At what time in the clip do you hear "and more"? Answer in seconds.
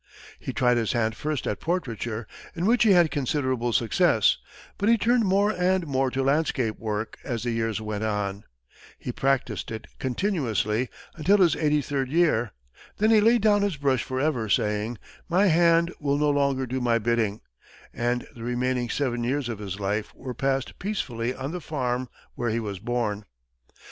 5.51-6.09